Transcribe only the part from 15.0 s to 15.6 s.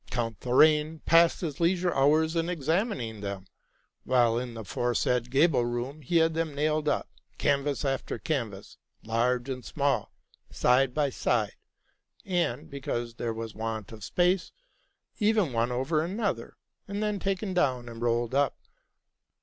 even